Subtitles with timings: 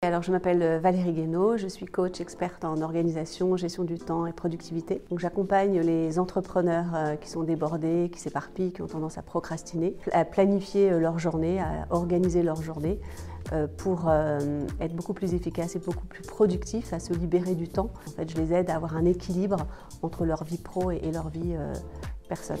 [0.00, 4.26] Alors, je m'appelle euh, Valérie Guénaud, je suis coach experte en organisation, gestion du temps
[4.26, 5.02] et productivité.
[5.10, 9.96] Donc, j'accompagne les entrepreneurs euh, qui sont débordés, qui s'éparpillent, qui ont tendance à procrastiner,
[10.12, 13.00] à planifier euh, leur journée, à organiser leur journée
[13.78, 14.10] pour
[14.78, 17.88] être beaucoup plus efficaces et beaucoup plus productifs, à se libérer du temps.
[18.06, 19.66] En fait, je les aide à avoir un équilibre
[20.02, 21.56] entre leur vie pro et leur vie
[22.28, 22.60] personnelle.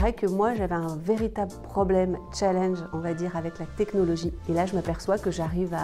[0.00, 4.32] C'est vrai que moi j'avais un véritable problème, challenge, on va dire, avec la technologie.
[4.48, 5.82] Et là je m'aperçois que j'arrive à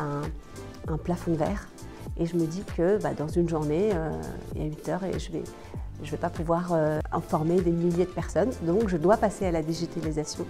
[0.90, 1.68] un, plafond de verre
[2.16, 4.10] et je me dis que bah, dans une journée, euh,
[4.54, 5.42] il y a 8 heures et je vais,
[6.02, 8.48] je vais pas pouvoir euh, informer des milliers de personnes.
[8.62, 10.46] Donc je dois passer à la digitalisation.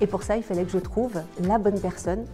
[0.00, 1.12] Et pour ça, il fallait que je trouve
[1.46, 2.24] la bonne personne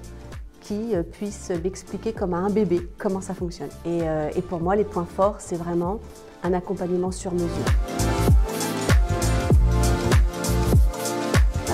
[0.61, 3.71] qui euh, puisse m'expliquer comme à un bébé comment ça fonctionne.
[3.85, 5.99] Et pour moi, les points forts, c'est vraiment
[6.45, 8.18] un accompagnement sur mesure.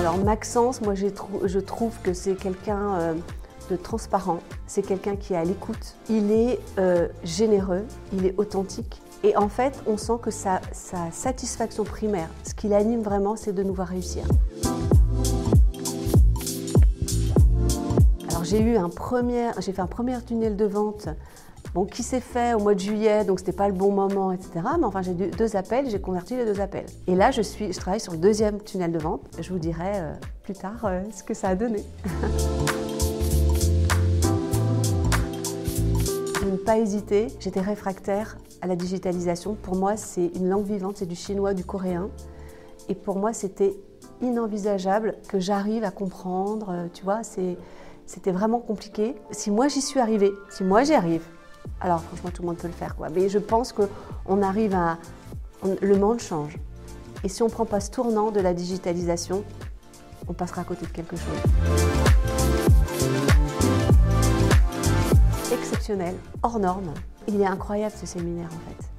[0.05, 3.13] Alors Maxence, moi je trouve que c'est quelqu'un euh,
[3.71, 4.37] de transparent,
[4.67, 9.01] c'est quelqu'un qui est à l'écoute, il est euh, généreux, il est authentique.
[9.23, 10.61] Et en fait, on sent que sa,
[11.11, 14.25] satisfaction primaire, ce qui l'anime vraiment, c'est de nous voir réussir.
[18.29, 21.09] Alors j'ai eu un premier, j'ai fait un premier tunnel de vente
[21.75, 24.51] bon, qui s'est fait au mois de juillet, donc c'était pas le bon moment, etc.
[24.79, 26.85] Mais enfin, j'ai deux appels, j'ai converti les deux appels.
[27.05, 29.21] Et là, je, suis, je travaille sur le deuxième tunnel de vente.
[29.37, 31.83] Je vous dirai euh, plus tard euh, ce que ça a donné.
[36.49, 39.55] ne pas hésiter, j'étais réfractaire à la digitalisation.
[39.55, 42.09] Pour moi, c'est une langue vivante, c'est du chinois, du coréen.
[42.87, 43.75] Et pour moi, c'était
[44.21, 49.15] inenvisageable que j'arrive à comprendre, euh, tu vois, c'était vraiment compliqué.
[49.31, 51.27] Si moi j'y suis arrivée, si moi j'y arrive,
[51.81, 52.95] alors franchement, tout le monde peut le faire.
[52.95, 53.09] Quoi.
[53.09, 54.97] Mais je pense qu'on arrive à...
[55.81, 56.57] le monde change.
[57.23, 59.43] Et si on prend pas ce tournant de la digitalisation,
[60.27, 61.41] on passera à côté de quelque chose.
[65.51, 66.93] Exceptionnel, hors norme.
[67.27, 68.89] Il est incroyable ce séminaire en fait.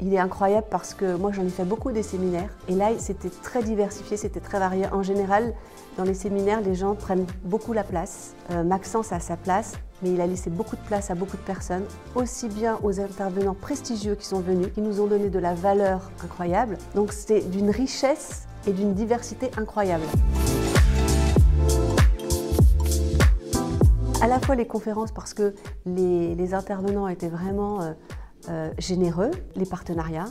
[0.00, 3.30] Il est incroyable parce que moi j'en ai fait beaucoup des séminaires et là c'était
[3.30, 4.86] très diversifié, c'était très varié.
[4.92, 5.54] En général,
[5.96, 8.34] dans les séminaires, les gens prennent beaucoup la place.
[8.50, 11.42] Euh, Maxence a sa place, mais il a laissé beaucoup de place à beaucoup de
[11.42, 15.54] personnes, aussi bien aux intervenants prestigieux qui sont venus, qui nous ont donné de la
[15.54, 16.78] valeur incroyable.
[16.94, 20.04] Donc c'est d'une richesse et d'une diversité incroyable.
[24.20, 25.54] À la fois les conférences parce que
[25.86, 27.92] les, intervenants étaient vraiment euh,
[28.48, 30.28] euh, généreux, les partenariats,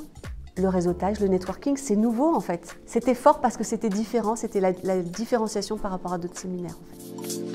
[0.57, 2.77] le réseautage, le networking, c'est nouveau en fait.
[2.85, 7.23] C'était fort parce que c'était différent, c'était la, différenciation par rapport à d'autres séminaires en
[7.23, 7.46] fait.